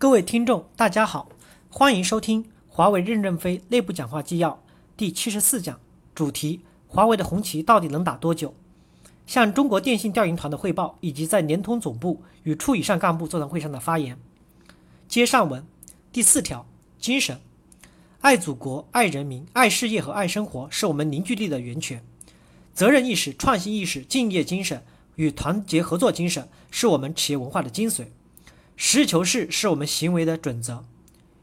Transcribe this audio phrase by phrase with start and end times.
[0.00, 1.28] 各位听众，大家好，
[1.68, 4.62] 欢迎收听华为任正非内部讲话纪要
[4.96, 5.78] 第七十四讲，
[6.14, 8.54] 主题：华为的红旗到底能打多久？
[9.26, 14.18] 向中国电信调研团的汇报，以及在联通总部与处以上干部座谈会上的发言。
[15.06, 15.62] 接上文，
[16.10, 16.64] 第四条，
[16.98, 17.38] 精神：
[18.22, 22.02] 爱祖国、爱人民、爱事业和爱生活是我们凝聚力的源泉。
[22.72, 24.82] 责任意识、创新意识、敬业精神
[25.16, 28.06] 与团结合作精神是我们企业文化的精髓。
[28.82, 30.86] 实事求是是我们行为的准则。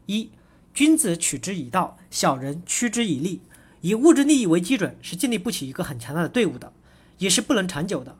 [0.06, 0.30] 一，
[0.74, 3.40] 君子取之以道，小人趋之以利。
[3.80, 6.72] 以物质利益为基准，是建立不起一个很强大的队伍的。
[7.18, 8.16] 也是不能长久的，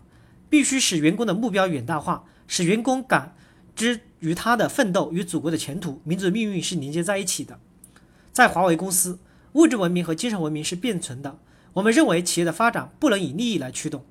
[0.49, 3.35] 必须使员工的目标远大化，使员工感
[3.75, 7.59] 知与他的奋斗与祖国的前途、民族命运是连接在一起的。
[8.33, 9.19] 在华为公司，
[9.55, 11.41] 物质文明和精神文明是并存的。
[11.73, 14.07] 我们认为企业的发展不能以利益来驱动，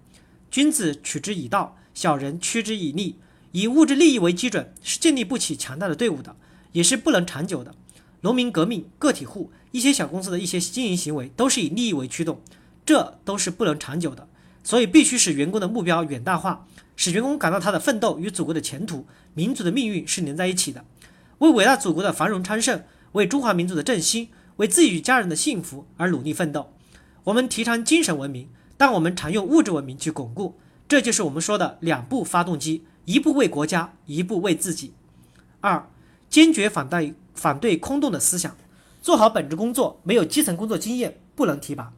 [0.51, 3.15] 君子取之以道，小人趋之以利。
[3.57, 6.35] 以物质利益为基准，是建立不起强大的队伍的，
[6.73, 7.73] 也是不能长久的。
[8.21, 12.39] 农民革命、个体户、一些小公司的一些经营行为，都是以利益为驱动，
[12.85, 14.27] 这都是不能长久的。
[14.63, 20.85] 所以必须使员工的目标远大化，使员工感到他的奋斗与祖国的前途、民族的命运是连在一起的。
[21.39, 26.71] 为伟大祖国的繁荣昌盛，为中华民族的振兴，为自己与家人的幸福而努力奋斗。
[27.23, 34.91] 我们提倡精神文明，但我们常用物质文明去巩固，这就是我们说的两步发动机：一步为国家，一步为自己。
[35.61, 35.89] 二，
[36.29, 38.57] 坚决反对反对空洞的思想，
[39.01, 41.93] 做好本职工作，没有基层工作经验不能提拔，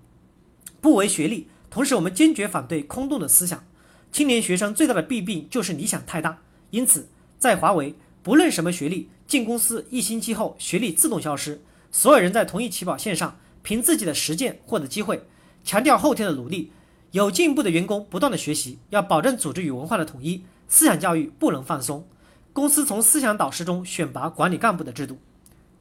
[0.79, 1.47] 不为学历。
[1.71, 3.65] 同时，我们坚决反对空洞的思想。
[4.11, 11.59] 青年学生最大的弊病就是理想太大，因此在华为，不论什么学历，进公司一星期后，学历自动消失，
[11.91, 15.23] 所有人在同一起跑线上，凭自己的实践获得机会。
[15.63, 16.71] 强调后天的努力，
[17.09, 22.07] 有进步的员工不断的学习，要保证组织与文化的统一，思想教育不能放松。
[22.53, 25.19] 公司从思想导师中选拔管理干部的制度。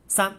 [0.09, 0.37] 三，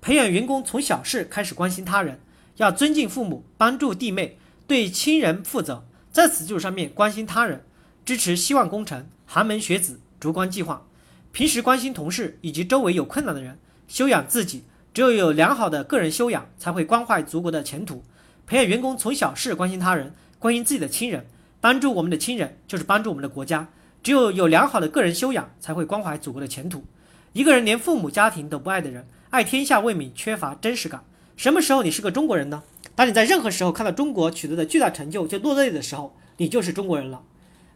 [0.00, 2.20] 培养员工从小事开始关心他人，
[2.56, 4.38] 要尊敬父母，帮助弟妹。
[4.66, 7.64] 对亲人负责，在此基础上面关心他人，
[8.04, 10.86] 支持希望工程、寒门学子、烛光计划。
[11.32, 14.64] 平时关心同事以及周围有困难的人，修养自己。
[14.92, 18.02] 只有有良好的个人修养，才会关怀祖国的前途。
[18.46, 21.26] 培养员工从小事关心他人，关心自己的亲人，
[21.60, 23.68] 帮助我们的亲人就是帮助我们的国家。
[24.02, 26.84] 只有有良好的个人修养，才会关怀祖国的前途。
[27.32, 31.04] 一个人连父母家庭都不爱的人，爱天下未泯，缺乏真实感。
[31.36, 32.62] 什么时候你是个中国人呢？
[32.94, 37.22] 当你在任何时候看到中国取得的巨大成就就落泪的时候，你就是中国人了。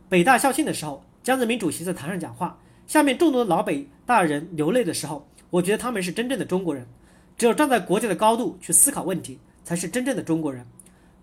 [0.09, 6.87] 北大校庆的时候，江泽民主席在台上讲话，下面众多的老北大人流泪的时候，我觉得他们是真正的中国人。
[7.39, 10.66] 只有站在国家的高度去思考问题，才是真正的中国人。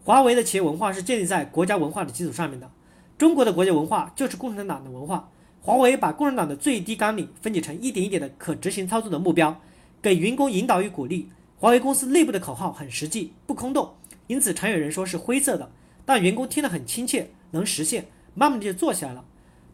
[0.04, 2.70] 华为的企业文化是建立在国家文化的基础上面的。
[3.20, 5.30] 中国的国家文化就是共产党的文化。
[5.60, 9.60] 华为把共产党的最低纲领分解成一点一点的可执行操作的目标，
[10.02, 11.28] 给员工引导与鼓励。
[11.58, 13.94] 华为公司内部的口号很实际，不空洞，
[14.28, 15.70] 因此常有人说是灰色的，
[16.06, 19.26] 但员工听得很亲切，能实现，慢慢的就做起来了。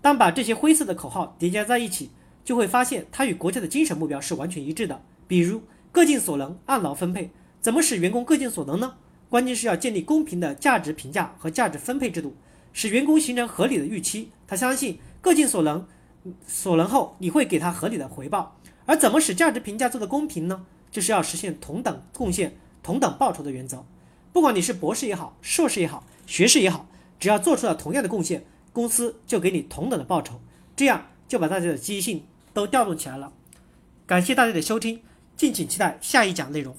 [0.01, 2.09] 当把这些灰色的口号叠加在一起，
[2.44, 5.00] 就会发现它与国家的精神目标是完全一致的。
[5.27, 7.29] 比如各尽所能，按劳分配，
[7.62, 8.95] 怎么使员工各尽所能呢？
[9.29, 12.35] 关键是要建立公平的价值评价和价值分配制度，
[12.75, 15.88] 使员工形成合理的预期，他相信各尽所能，
[16.46, 18.59] 所能后你会给他合理的回报。
[18.86, 20.66] 而怎么使价值评价做得公平呢？
[20.91, 23.86] 就是要实现同等贡献、同等报酬的原则。
[24.34, 26.86] 不管你是博士也好，硕士也好，学士也好，
[27.18, 28.44] 只要做出了同样的贡献，
[28.74, 30.42] 公司就给你同等的报酬。
[30.75, 33.31] 这样就把大家的积极性都调动起来了。
[34.06, 35.00] 感谢大家的收听，
[35.38, 36.75] 敬请期待下一讲内容。